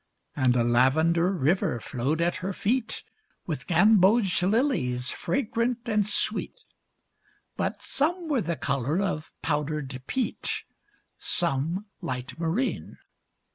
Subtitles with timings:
[0.35, 3.03] And a lavender river flowed at her feet
[3.45, 6.65] With gamboge lilies fragrant and sweet,
[7.55, 10.63] But some were the color of powdered peat,
[11.19, 12.97] Some light marine.